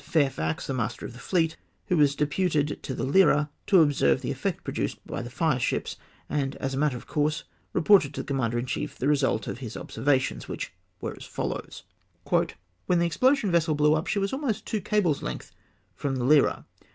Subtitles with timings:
[0.03, 1.55] Fairfax, the master of the fleet,
[1.85, 5.95] who was deputed in the Lyra to observe the effect produced by the fircships,
[6.27, 9.59] and, as a matter of course, reported to the commander in chief the result of
[9.59, 11.83] his observations, which were as follows:—"
[12.87, 15.51] When the explosion vessel blew up, she was about two cables' length
[15.93, 16.65] from the Lyra.